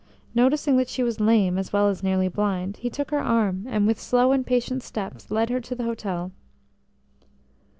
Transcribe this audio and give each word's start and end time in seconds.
Noticing 0.33 0.77
that 0.77 0.89
she 0.89 1.03
was 1.03 1.19
lame 1.19 1.59
as 1.59 1.71
well 1.71 1.87
as 1.87 2.01
nearly 2.01 2.27
blind, 2.27 2.77
he 2.77 2.89
took 2.89 3.11
her 3.11 3.19
arm, 3.21 3.65
and 3.69 3.85
with 3.85 3.99
slow 3.99 4.31
and 4.31 4.43
patient 4.43 4.81
steps 4.81 5.29
led 5.29 5.51
her 5.51 5.61
to 5.61 5.75
the 5.75 5.83
hotel. 5.83 6.31